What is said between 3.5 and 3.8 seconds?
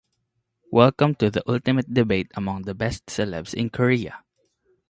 in